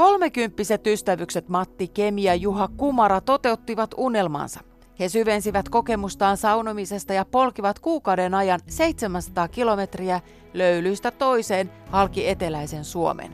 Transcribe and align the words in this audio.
Kolmekymppiset 0.00 0.86
ystävykset 0.86 1.48
Matti 1.48 1.88
Kemi 1.88 2.22
ja 2.22 2.34
Juha 2.34 2.68
Kumara 2.76 3.20
toteuttivat 3.20 3.90
unelmansa. 3.96 4.60
He 5.00 5.08
syvensivät 5.08 5.68
kokemustaan 5.68 6.36
saunomisesta 6.36 7.12
ja 7.12 7.24
polkivat 7.24 7.78
kuukauden 7.78 8.34
ajan 8.34 8.60
700 8.66 9.48
kilometriä 9.48 10.20
löylyistä 10.54 11.10
toiseen 11.10 11.70
halki 11.90 12.28
eteläisen 12.28 12.84
Suomen. 12.84 13.32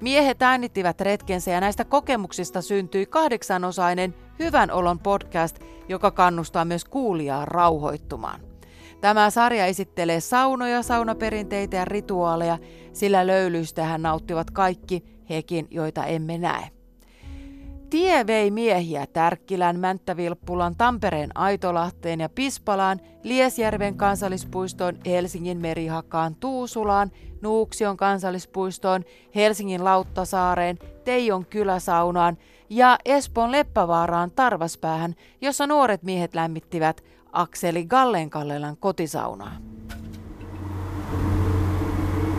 Miehet 0.00 0.42
äänittivät 0.42 1.00
retkensä 1.00 1.50
ja 1.50 1.60
näistä 1.60 1.84
kokemuksista 1.84 2.62
syntyi 2.62 3.06
kahdeksanosainen 3.06 4.14
Hyvän 4.38 4.70
olon 4.70 4.98
podcast, 4.98 5.58
joka 5.88 6.10
kannustaa 6.10 6.64
myös 6.64 6.84
kuulijaa 6.84 7.44
rauhoittumaan. 7.44 8.40
Tämä 9.00 9.30
sarja 9.30 9.66
esittelee 9.66 10.20
saunoja, 10.20 10.82
saunaperinteitä 10.82 11.76
ja 11.76 11.84
rituaaleja, 11.84 12.58
sillä 12.92 13.26
löylyistähän 13.26 14.02
nauttivat 14.02 14.50
kaikki, 14.50 15.13
hekin, 15.28 15.66
joita 15.70 16.04
emme 16.04 16.38
näe. 16.38 16.70
Tie 17.90 18.26
vei 18.26 18.50
miehiä 18.50 19.06
Tärkkilän, 19.06 19.80
Mänttävilppulan, 19.80 20.76
Tampereen 20.76 21.30
Aitolahteen 21.34 22.20
ja 22.20 22.28
Pispalaan, 22.28 23.00
Liesjärven 23.22 23.96
kansallispuistoon, 23.96 24.98
Helsingin 25.06 25.58
merihakaan 25.58 26.34
Tuusulaan, 26.34 27.10
Nuuksion 27.42 27.96
kansallispuistoon, 27.96 29.04
Helsingin 29.34 29.84
Lauttasaareen, 29.84 30.78
Teijon 31.04 31.46
kyläsaunaan 31.46 32.36
ja 32.70 32.98
Espoon 33.04 33.52
Leppävaaraan 33.52 34.30
Tarvaspäähän, 34.30 35.14
jossa 35.40 35.66
nuoret 35.66 36.02
miehet 36.02 36.34
lämmittivät 36.34 37.04
Akseli 37.32 37.84
Gallenkallelan 37.84 38.76
kotisaunaa. 38.76 39.56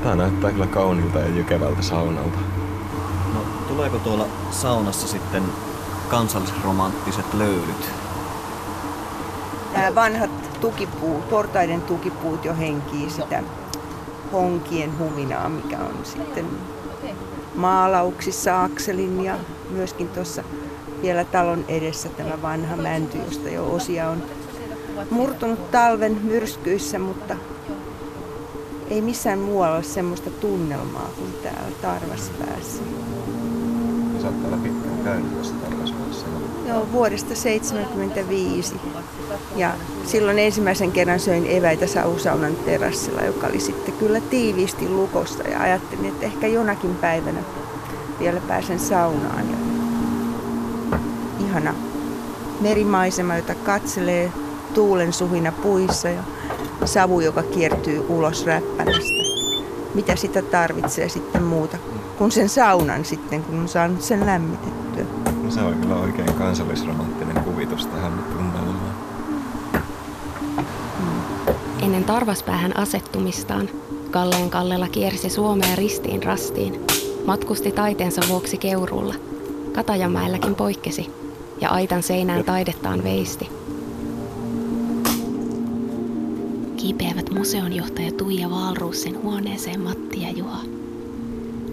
Tämä 0.04 0.16
näyttää 0.16 0.52
kyllä 0.52 0.68
kauniilta 0.68 1.20
ja 1.20 1.36
jykevältä 1.36 1.82
saunalta. 1.82 2.65
Tuleeko 3.76 4.00
tuolla 4.00 4.28
saunassa 4.52 5.08
sitten 5.08 5.44
kansallisromanttiset 6.10 7.34
löylyt? 7.34 7.92
Nämä 9.74 9.96
vanhat 9.96 10.60
tukipuut, 10.62 11.30
portaiden 11.30 11.82
tukipuut 11.82 12.46
jo 12.46 12.56
henkii 12.56 13.10
sitä 13.10 13.44
honkien 14.32 15.00
huminaa, 15.00 15.50
mikä 15.50 15.78
on 15.80 16.00
sitten 16.04 16.46
maalauksissa 17.56 18.64
Akselin 18.64 19.24
ja 19.24 19.36
myöskin 19.70 20.10
tuossa 20.10 20.44
vielä 21.02 21.24
talon 21.24 21.66
edessä 21.68 22.10
tämä 22.10 22.42
vanha 22.42 22.76
mänty, 22.76 23.18
josta 23.18 23.50
jo 23.50 23.74
osia 23.74 24.10
on 24.10 24.24
murtunut 25.10 25.72
talven 25.72 26.20
myrskyissä, 26.24 27.00
mutta 27.00 27.36
ei 28.90 29.02
missään 29.02 29.40
muualla 29.40 29.76
ole 29.76 29.84
semmoista 29.84 30.30
tunnelmaa 30.30 31.10
kuin 31.18 31.34
täällä 31.44 31.76
Tarvaspäässä. 31.82 32.84
Sä 32.84 33.15
oot 34.26 34.42
täällä 34.42 34.58
pitkään 34.58 34.98
käynyt 35.04 35.38
tässä 35.38 35.54
Tarvaspäässä. 35.56 36.26
Joo, 36.68 36.88
vuodesta 36.92 37.28
1975. 37.28 38.76
Ja 39.56 39.72
silloin 40.06 40.40
ensimmäisen 40.40 40.92
kerran 40.92 41.20
söin 41.20 41.46
eväitä 41.48 41.88
sausaunan 41.88 42.56
terassilla, 42.56 43.22
joka 43.22 43.48
oli 43.48 43.60
sitten 43.60 43.94
kyllä 43.94 44.20
tiiviisti 44.20 44.90
lukossa. 44.90 45.44
Ja 45.44 45.62
ajattelin, 45.62 46.06
että 46.06 46.26
ehkä 46.26 46.48
jonakin 46.48 46.96
päivänä 46.96 47.40
vielä 48.20 48.42
pääsen 48.48 48.80
saunaan. 48.80 49.50
Ja 49.50 49.58
ihana 51.48 51.74
merimaisema, 52.62 53.36
jota 53.36 53.56
katselee 53.56 54.32
tuulen 54.74 55.14
suhina 55.14 55.52
puissa 55.52 56.10
ja 56.10 56.24
savu, 56.86 57.20
joka 57.20 57.44
kiertyy 57.44 58.06
ulos 58.10 58.46
räppänästä. 58.46 59.35
Mitä 59.96 60.16
sitä 60.16 60.42
tarvitsee 60.42 61.10
sitten 61.10 61.44
muuta 61.44 61.78
kuin 62.18 62.32
sen 62.32 62.50
saunan 62.50 63.06
sitten, 63.06 63.44
kun 63.44 63.60
on 63.60 63.68
saanut 63.68 64.02
sen 64.02 64.26
lämmitettyä. 64.26 65.06
No 65.44 65.52
se 65.52 65.62
on 65.62 65.76
kyllä 65.76 65.96
oikein 65.96 66.34
kansallisromanttinen 66.34 67.44
kuvitus 67.44 67.86
tähän 67.86 68.24
tunnelmaan. 68.32 68.96
Ennen 71.82 72.04
Tarvaspäähän 72.04 72.78
asettumistaan 72.78 73.70
Kalleen 74.12 74.50
Kallela 74.50 74.88
kiersi 74.88 75.30
Suomea 75.30 75.76
ristiin 75.76 76.24
rastiin. 76.24 76.82
Matkusti 77.26 77.72
taiteensa 77.72 78.22
vuoksi 78.30 78.58
Keurulla. 78.58 79.16
Katajamäelläkin 79.74 80.56
poikkesi 80.56 81.12
ja 81.62 81.70
aitan 81.70 82.04
seinään 82.04 82.44
taidettaan 82.44 83.04
veisti. 83.04 83.50
Kiipeävät 86.78 87.25
museonjohtaja 87.46 88.12
Tuija 88.12 88.50
Vaalruusin 88.50 89.24
huoneeseen 89.24 89.80
Matti 89.80 90.22
ja 90.22 90.32
Juha. 90.32 90.60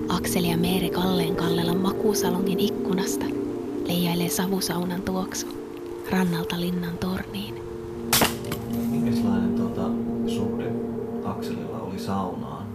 Akseli 0.09 0.51
ja 0.51 0.57
Meeri 0.57 0.91
Kalleen 0.91 1.37
Kallelan 1.37 1.77
makuusalongin 1.77 2.61
ikkunasta 2.61 3.25
leijailee 3.87 4.29
savusaunan 4.29 5.03
tuoksu 5.03 5.47
rannalta 6.11 6.61
linnan 6.61 6.99
torniin. 6.99 7.55
Minkälainen 8.91 9.55
tuota, 9.55 9.81
suhde 10.27 10.73
Akselilla 11.25 11.79
oli 11.79 11.99
saunaan? 11.99 12.67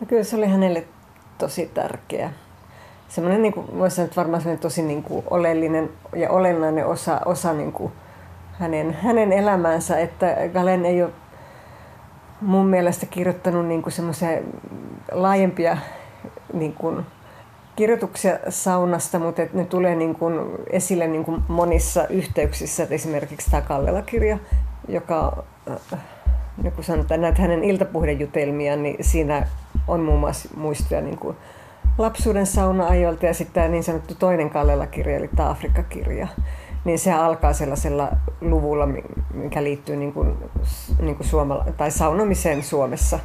No 0.00 0.06
kyllä 0.06 0.24
se 0.24 0.36
oli 0.36 0.46
hänelle 0.46 0.84
tosi 1.38 1.70
tärkeä. 1.74 2.32
Semmoinen, 3.08 3.42
niin 3.42 3.52
kuin, 3.52 3.78
voisi 3.78 3.96
sanoa, 3.96 4.04
että 4.04 4.16
varmaan 4.16 4.42
semmoinen 4.42 4.62
tosi 4.62 4.82
niin 4.82 5.02
kuin, 5.02 5.24
oleellinen 5.30 5.90
ja 6.16 6.30
olennainen 6.30 6.86
osa, 6.86 7.20
osa 7.24 7.52
niin 7.52 7.72
kuin, 7.72 7.92
hänen, 8.52 8.92
hänen 8.92 9.32
elämäänsä, 9.32 9.98
että 9.98 10.36
Galen 10.52 10.84
ei 10.84 11.02
ole 11.02 11.12
mun 12.40 12.66
mielestä 12.66 13.06
kirjoittanut 13.06 13.66
niin 13.66 13.82
semmoisia 13.88 14.28
laajempia 15.12 15.76
niin 16.52 16.72
kuin, 16.72 17.06
kirjoituksia 17.76 18.38
saunasta, 18.48 19.18
mutta 19.18 19.42
et 19.42 19.54
ne 19.54 19.64
tulee 19.64 19.94
niin 19.94 20.14
kuin 20.14 20.40
esille 20.70 21.06
niin 21.06 21.24
kuin 21.24 21.42
monissa 21.48 22.06
yhteyksissä. 22.06 22.82
Et 22.82 22.92
esimerkiksi 22.92 23.50
tämä 23.50 23.60
Kallela-kirja, 23.60 24.38
joka, 24.88 25.44
äh, 25.70 25.98
niin 26.62 26.72
kuin 26.72 26.84
sanotaan, 26.84 27.20
näitä 27.20 27.42
hänen 27.42 27.64
iltapuhdejutelmiaan, 27.64 28.82
niin 28.82 28.96
siinä 29.00 29.46
on 29.88 30.00
muun 30.00 30.20
muassa 30.20 30.48
muistoja 30.56 31.00
niin 31.00 31.18
kuin 31.18 31.36
lapsuuden 31.98 32.46
sauna-ajoilta 32.46 33.26
ja 33.26 33.34
sitten 33.34 33.54
tämä 33.54 33.68
niin 33.68 33.84
sanottu 33.84 34.14
toinen 34.14 34.50
Kallela-kirja, 34.50 35.16
eli 35.16 35.28
tämä 35.36 35.50
Afrikka-kirja 35.50 36.28
niin 36.84 36.98
se 36.98 37.12
alkaa 37.12 37.52
sellaisella 37.52 38.08
luvulla, 38.40 38.88
mikä 39.34 39.62
liittyy 39.62 39.96
niin 39.96 40.12
kuin, 40.12 40.36
niin 41.00 41.16
kuin 41.16 41.26
suomala- 41.26 41.72
tai 41.76 41.90
saunomiseen 41.90 42.62
Suomessa. 42.62 43.18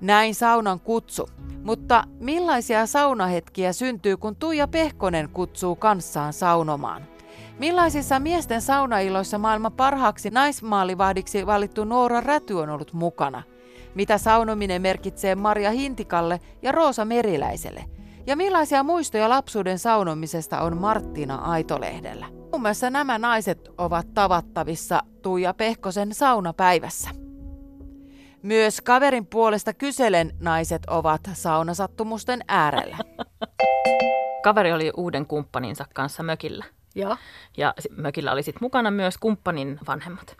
Näin 0.00 0.34
saunan 0.34 0.80
kutsu. 0.80 1.28
Mutta 1.64 2.04
millaisia 2.20 2.86
saunahetkiä 2.86 3.72
syntyy, 3.72 4.16
kun 4.16 4.36
Tuija 4.36 4.68
Pehkonen 4.68 5.28
kutsuu 5.28 5.76
kanssaan 5.76 6.32
saunomaan? 6.32 7.02
Millaisissa 7.58 8.20
miesten 8.20 8.62
saunailoissa 8.62 9.38
maailman 9.38 9.72
parhaaksi 9.72 10.30
naismaalivahdiksi 10.30 11.46
valittu 11.46 11.84
Noora 11.84 12.20
Räty 12.20 12.54
on 12.54 12.70
ollut 12.70 12.92
mukana? 12.92 13.42
Mitä 13.94 14.18
saunominen 14.18 14.82
merkitsee 14.82 15.34
Maria 15.34 15.70
Hintikalle 15.70 16.40
ja 16.62 16.72
Roosa 16.72 17.04
Meriläiselle? 17.04 17.84
Ja 18.26 18.36
millaisia 18.36 18.82
muistoja 18.82 19.28
lapsuuden 19.28 19.78
saunomisesta 19.78 20.60
on 20.60 20.76
Marttina 20.76 21.34
Aitolehdellä? 21.36 22.26
Mun 22.52 22.62
mielestä 22.62 22.90
nämä 22.90 23.18
naiset 23.18 23.68
ovat 23.78 24.14
tavattavissa 24.14 25.02
Tuija 25.22 25.54
Pehkosen 25.54 26.14
saunapäivässä. 26.14 27.10
Myös 28.42 28.80
kaverin 28.80 29.26
puolesta 29.26 29.74
kyselen 29.74 30.32
naiset 30.40 30.82
ovat 30.86 31.20
saunasattumusten 31.32 32.40
äärellä. 32.48 32.96
Kaveri 34.44 34.72
oli 34.72 34.92
uuden 34.96 35.26
kumppaninsa 35.26 35.84
kanssa 35.94 36.22
mökillä. 36.22 36.64
Joo. 36.94 37.16
Ja 37.56 37.74
si- 37.78 37.88
mökillä 37.96 38.32
oli 38.32 38.42
sitten 38.42 38.64
mukana 38.64 38.90
myös 38.90 39.18
kumppanin 39.18 39.78
vanhemmat. 39.86 40.36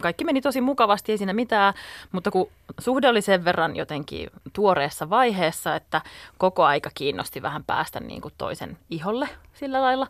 Kaikki 0.00 0.24
meni 0.24 0.40
tosi 0.40 0.60
mukavasti, 0.60 1.12
ei 1.12 1.18
siinä 1.18 1.32
mitään, 1.32 1.74
mutta 2.12 2.30
kun 2.30 2.50
suhde 2.80 3.08
oli 3.08 3.22
sen 3.22 3.44
verran 3.44 3.76
jotenkin 3.76 4.30
tuoreessa 4.52 5.10
vaiheessa, 5.10 5.74
että 5.76 6.00
koko 6.38 6.64
aika 6.64 6.90
kiinnosti 6.94 7.42
vähän 7.42 7.64
päästä 7.64 8.00
niin 8.00 8.20
kuin 8.20 8.34
toisen 8.38 8.78
iholle 8.90 9.28
sillä 9.54 9.82
lailla. 9.82 10.06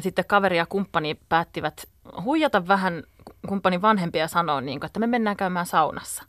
Sitten 0.00 0.24
kaveri 0.24 0.56
ja 0.56 0.66
kumppani 0.66 1.18
päättivät 1.28 1.88
huijata 2.22 2.68
vähän 2.68 3.02
kumppanin 3.48 3.82
vanhempia 3.82 4.20
ja 4.22 4.28
sanoa, 4.28 4.60
niin 4.60 4.80
kuin, 4.80 4.86
että 4.86 5.00
me 5.00 5.06
mennään 5.06 5.36
käymään 5.36 5.66
saunassa. 5.66 6.24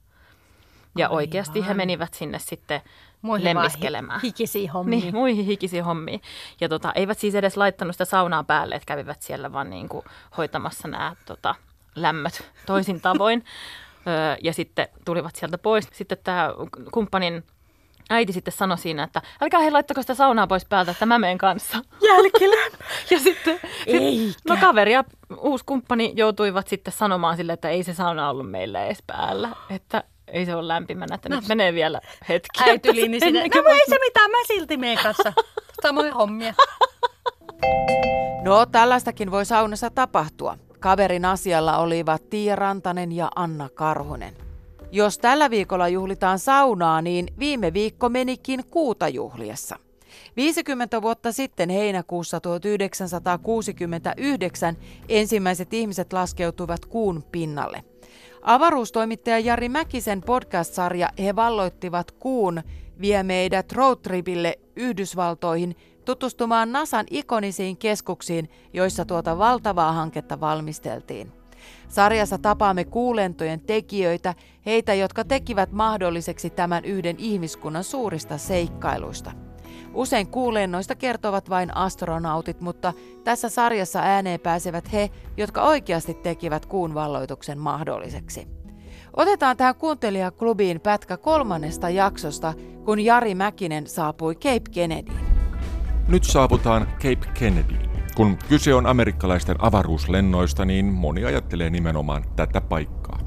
Ja 0.97 1.06
Aivan. 1.07 1.15
oikeasti 1.15 1.68
he 1.68 1.74
menivät 1.74 2.13
sinne 2.13 2.39
sitten 2.39 2.81
Muihin 3.21 3.45
lemmiskelemään. 3.45 4.21
hi- 4.21 4.27
hikisiä 4.27 4.71
hommia. 4.71 5.00
Niin, 5.00 5.15
muihin 5.15 5.45
hikisiin 5.45 5.83
hommiin. 5.83 6.21
Ja 6.62 6.69
tota, 6.69 6.92
eivät 6.95 7.19
siis 7.19 7.36
edes 7.36 7.57
laittanut 7.57 7.95
sitä 7.95 8.06
saunaa 8.06 8.44
päälle, 8.44 8.75
että 8.75 8.86
kävivät 8.86 9.21
siellä 9.21 9.54
vaan 9.54 9.69
niin 9.69 9.89
kuin 9.89 10.06
hoitamassa 10.38 10.88
nämä 10.88 11.15
tota, 11.25 11.56
lämmöt 11.96 12.52
toisin 12.66 13.02
tavoin. 13.02 13.46
öö, 14.08 14.36
ja 14.44 14.54
sitten 14.54 14.88
tulivat 15.06 15.36
sieltä 15.36 15.58
pois. 15.58 15.88
Sitten 15.94 16.18
tämä 16.24 16.50
kumppanin 16.92 17.44
äiti 18.12 18.34
sitten 18.34 18.52
sanoi 18.52 18.78
siinä, 18.78 19.04
että 19.04 19.22
älkää 19.42 19.60
he 19.60 19.72
laittako 19.72 20.02
sitä 20.02 20.14
saunaa 20.14 20.48
pois 20.48 20.66
päältä, 20.66 20.92
että 20.92 21.06
mä 21.06 21.20
menen 21.20 21.38
kanssa. 21.38 21.78
Jälkilämpö. 22.02 22.78
Ja 23.12 23.20
sitten 23.20 23.60
Eikä. 23.88 24.34
no 24.50 24.58
kaveri 24.62 24.94
ja 24.94 25.04
uusi 25.38 25.64
kumppani 25.66 26.14
joutuivat 26.16 26.68
sitten 26.68 26.94
sanomaan 26.94 27.38
sille, 27.38 27.54
että 27.54 27.70
ei 27.70 27.84
se 27.84 27.94
sauna 27.94 28.30
ollut 28.30 28.52
meillä 28.52 28.86
edes 28.86 29.04
päällä. 29.08 29.50
Että 29.70 30.04
ei 30.28 30.46
se 30.46 30.56
ole 30.56 30.68
lämpimänä, 30.68 31.16
että 31.16 31.30
no. 31.30 31.36
nyt 31.36 31.48
menee 31.48 31.74
vielä 31.74 32.02
hetki. 32.30 32.70
Äityliini 32.70 33.20
sinne. 33.20 33.40
No 33.40 33.70
ei 33.70 33.86
se 33.90 34.00
mitään, 34.00 34.32
mä 34.32 34.38
silti 34.48 34.78
meen 34.78 34.98
kanssa. 35.04 35.34
Samoin 35.82 36.14
hommia. 36.14 36.54
No, 38.44 38.66
tällaistakin 38.66 39.32
voi 39.32 39.46
saunassa 39.46 39.90
tapahtua. 39.90 40.58
Kaverin 40.81 41.25
asialla 41.25 41.78
olivat 41.78 42.30
Tiia 42.30 42.56
Rantanen 42.56 43.12
ja 43.12 43.31
Anna 43.36 43.69
Karhunen. 43.69 44.33
Jos 44.92 45.18
tällä 45.18 45.50
viikolla 45.50 45.88
juhlitaan 45.88 46.39
saunaa, 46.39 47.01
niin 47.01 47.28
viime 47.39 47.74
viikko 47.74 48.10
menikin 48.10 48.63
kuutajuhliessa. 48.72 49.80
50 50.36 51.01
vuotta 51.01 51.31
sitten 51.31 51.69
heinäkuussa 51.69 52.39
1969 52.39 54.78
ensimmäiset 55.10 55.74
ihmiset 55.74 56.13
laskeutuivat 56.13 56.86
kuun 56.86 57.24
pinnalle. 57.31 57.83
Avaruustoimittaja 58.42 59.39
Jari 59.39 59.69
Mäkisen 59.69 60.22
podcast-sarja 60.22 61.10
He 61.19 61.36
valloittivat 61.36 62.12
kuun 62.12 62.62
vie 63.01 63.24
meidät 63.24 63.72
roadtripille 63.72 64.60
Yhdysvaltoihin 64.75 65.75
tutustumaan 66.16 66.72
NASAn 66.72 67.06
ikonisiin 67.10 67.78
keskuksiin, 67.78 68.50
joissa 68.74 69.06
tuota 69.06 69.38
valtavaa 69.38 69.92
hanketta 69.92 70.40
valmisteltiin. 70.40 71.31
Sarjassa 71.90 72.38
tapaamme 72.38 72.84
kuulentojen 72.84 73.60
tekijöitä, 73.60 74.36
heitä, 74.66 74.94
jotka 74.94 75.24
tekivät 75.24 75.72
mahdolliseksi 75.72 76.50
tämän 76.50 76.86
yhden 76.86 77.16
ihmiskunnan 77.19 77.84
suurista 77.84 78.38
seikkailuista. 78.38 79.31
Usein 79.94 80.28
kuulennoista 80.28 80.96
kertovat 80.96 81.50
vain 81.50 81.78
astronautit, 81.78 82.62
mutta 82.62 82.94
tässä 83.24 83.50
sarjassa 83.50 84.00
ääneen 84.00 84.40
pääsevät 84.40 84.94
he, 84.94 85.10
jotka 85.38 85.62
oikeasti 85.64 86.14
tekivät 86.14 86.66
kuun 86.66 86.94
valloituksen 86.94 87.60
mahdolliseksi. 87.60 88.48
Otetaan 89.14 89.57
tähän 89.57 89.75
kuuntelijaklubiin 89.75 90.81
pätkä 90.81 91.18
kolmannesta 91.18 91.90
jaksosta, 91.90 92.54
kun 92.86 93.00
Jari 93.00 93.36
Mäkinen 93.36 93.88
saapui 93.88 94.36
Cape 94.36 94.72
Kennedyin. 94.72 95.31
Nyt 96.12 96.24
saavutaan 96.24 96.88
Cape 96.88 97.31
Kennedyin. 97.40 97.90
Kun 98.16 98.38
kyse 98.50 98.74
on 98.74 98.86
amerikkalaisten 98.86 99.56
avaruuslennoista, 99.60 100.66
niin 100.66 100.86
moni 100.86 101.25
ajattelee 101.25 101.69
nimenomaan 101.69 102.24
tätä 102.36 102.62
paikkaa. 102.62 103.19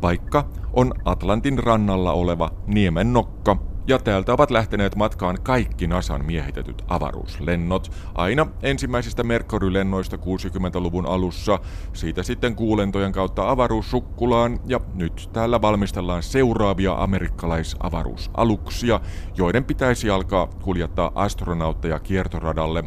Paikka 0.00 0.48
on 0.72 0.94
Atlantin 1.04 1.58
rannalla 1.58 2.12
oleva 2.12 2.50
Niemen 2.66 3.12
nokka, 3.12 3.56
ja 3.86 3.98
täältä 3.98 4.32
ovat 4.32 4.50
lähteneet 4.50 4.96
matkaan 4.96 5.38
kaikki 5.42 5.86
NASAn 5.86 6.24
miehitetyt 6.24 6.84
avaruuslennot, 6.88 7.92
aina 8.14 8.46
ensimmäisistä 8.62 9.22
Mercury-lennoista 9.22 10.16
60-luvun 10.16 11.06
alussa, 11.06 11.58
siitä 11.92 12.22
sitten 12.22 12.56
kuulentojen 12.56 13.12
kautta 13.12 13.50
avaruussukkulaan, 13.50 14.60
ja 14.66 14.80
nyt 14.94 15.30
täällä 15.32 15.62
valmistellaan 15.62 16.22
seuraavia 16.22 16.92
amerikkalaisavaruusaluksia, 16.92 19.00
joiden 19.36 19.64
pitäisi 19.64 20.10
alkaa 20.10 20.46
kuljettaa 20.46 21.12
astronautteja 21.14 22.00
kiertoradalle, 22.00 22.84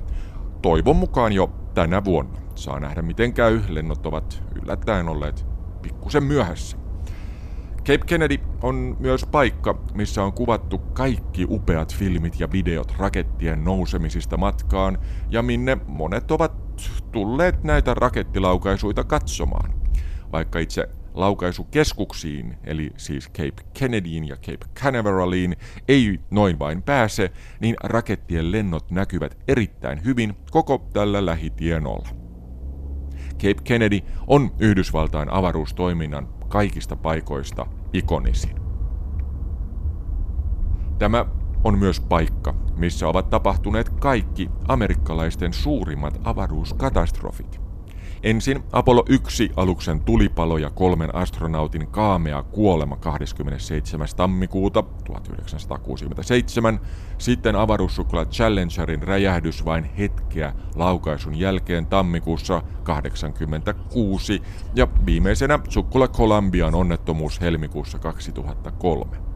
toivon 0.61 0.95
mukaan 0.95 1.33
jo 1.33 1.51
tänä 1.73 2.05
vuonna. 2.05 2.39
Saa 2.55 2.79
nähdä 2.79 3.01
miten 3.01 3.33
käy, 3.33 3.61
lennot 3.69 4.05
ovat 4.05 4.43
yllättäen 4.61 5.09
olleet 5.09 5.45
pikkusen 5.81 6.23
myöhässä. 6.23 6.86
Cape 7.87 8.05
Kennedy 8.05 8.37
on 8.61 8.97
myös 8.99 9.25
paikka, 9.25 9.79
missä 9.93 10.23
on 10.23 10.33
kuvattu 10.33 10.77
kaikki 10.77 11.45
upeat 11.49 11.95
filmit 11.95 12.39
ja 12.39 12.51
videot 12.51 12.93
rakettien 12.97 13.63
nousemisista 13.63 14.37
matkaan 14.37 14.97
ja 15.29 15.41
minne 15.41 15.77
monet 15.87 16.31
ovat 16.31 16.51
tulleet 17.11 17.63
näitä 17.63 17.93
rakettilaukaisuita 17.93 19.03
katsomaan. 19.03 19.73
Vaikka 20.31 20.59
itse 20.59 20.89
laukaisukeskuksiin, 21.13 22.57
eli 22.63 22.91
siis 22.97 23.29
Cape 23.29 23.63
Kennedyin 23.79 24.27
ja 24.27 24.35
Cape 24.35 24.65
Canaveraliin, 24.75 25.55
ei 25.87 26.19
noin 26.31 26.59
vain 26.59 26.83
pääse, 26.83 27.31
niin 27.59 27.75
rakettien 27.83 28.51
lennot 28.51 28.91
näkyvät 28.91 29.37
erittäin 29.47 30.05
hyvin 30.05 30.33
koko 30.51 30.87
tällä 30.93 31.25
lähitienolla. 31.25 32.09
Cape 33.33 33.61
Kennedy 33.63 33.99
on 34.27 34.51
Yhdysvaltain 34.59 35.29
avaruustoiminnan 35.29 36.27
kaikista 36.47 36.95
paikoista 36.95 37.67
ikonisin. 37.93 38.55
Tämä 40.99 41.25
on 41.63 41.79
myös 41.79 41.99
paikka, 41.99 42.53
missä 42.77 43.07
ovat 43.07 43.29
tapahtuneet 43.29 43.89
kaikki 43.89 44.49
amerikkalaisten 44.67 45.53
suurimmat 45.53 46.19
avaruuskatastrofit. 46.23 47.66
Ensin 48.23 48.63
Apollo 48.71 49.03
1 49.09 49.51
aluksen 49.55 49.99
tulipalo 49.99 50.57
ja 50.57 50.69
kolmen 50.69 51.15
astronautin 51.15 51.87
kaamea 51.87 52.43
kuolema 52.43 52.95
27. 52.95 54.07
tammikuuta 54.15 54.83
1967, 55.05 56.79
sitten 57.17 57.55
avaruussukla 57.55 58.25
Challengerin 58.25 59.03
räjähdys 59.03 59.65
vain 59.65 59.83
hetkeä 59.83 60.53
laukaisun 60.75 61.35
jälkeen 61.35 61.85
tammikuussa 61.85 62.61
1986 62.83 64.41
ja 64.75 64.87
viimeisenä 65.05 65.59
sukkula 65.69 66.07
Columbian 66.07 66.75
onnettomuus 66.75 67.41
helmikuussa 67.41 67.99
2003. 67.99 69.26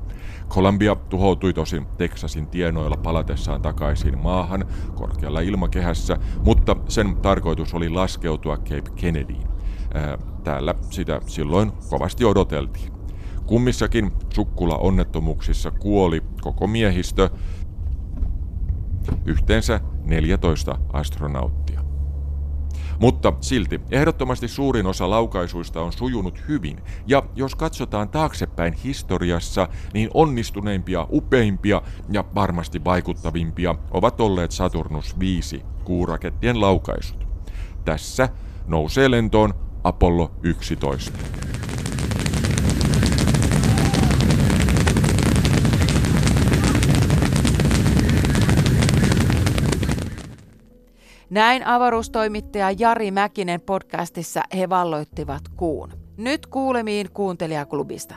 Columbia 0.52 0.96
tuhoutui 0.96 1.54
tosin 1.54 1.86
Teksasin 1.98 2.48
tienoilla 2.48 2.98
palatessaan 2.98 3.62
takaisin 3.62 4.18
maahan 4.18 4.66
korkealla 4.96 5.40
ilmakehässä, 5.40 6.18
mutta 6.46 6.76
sen 6.88 7.16
tarkoitus 7.16 7.74
oli 7.74 7.90
laskeutua 7.90 8.58
Cape 8.58 8.92
Kennedyin. 8.96 9.48
Täällä 10.44 10.76
sitä 10.90 11.22
silloin 11.26 11.72
kovasti 11.90 12.26
odoteltiin. 12.26 12.92
Kummissakin 13.46 14.12
sukkula 14.34 14.78
onnettomuuksissa 14.78 15.72
kuoli 15.72 16.22
koko 16.42 16.68
miehistö, 16.68 17.30
yhteensä 19.26 19.80
14 20.04 20.78
astronauttia. 20.94 21.61
Mutta 23.02 23.34
silti 23.42 23.82
ehdottomasti 23.92 24.48
suurin 24.48 24.86
osa 24.86 25.10
laukaisuista 25.10 25.82
on 25.82 25.94
sujunut 25.94 26.44
hyvin, 26.48 26.84
ja 27.08 27.24
jos 27.36 27.56
katsotaan 27.56 28.10
taaksepäin 28.10 28.74
historiassa, 28.74 29.68
niin 29.94 30.10
onnistuneimpia, 30.14 31.08
upeimpia 31.12 31.82
ja 32.12 32.26
varmasti 32.36 32.84
vaikuttavimpia 32.84 33.76
ovat 33.92 34.22
olleet 34.22 34.52
Saturnus 34.52 35.20
5 35.20 35.62
kuurakettien 35.84 36.62
laukaisut. 36.62 37.28
Tässä 37.86 38.30
nousee 38.68 39.12
lentoon 39.12 39.54
Apollo 39.84 40.32
11. 40.44 41.51
Näin 51.32 51.68
avaruustoimittaja 51.68 52.72
Jari 52.80 53.12
Mäkinen 53.12 53.62
podcastissa 53.62 54.44
he 54.58 54.70
valloittivat 54.70 55.42
kuun. 55.56 55.92
Nyt 56.18 56.48
kuulemiin 56.48 57.12
kuuntelijaklubista. 57.14 58.16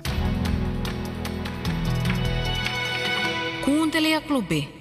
Kuuntelijaklubi. 3.65 4.74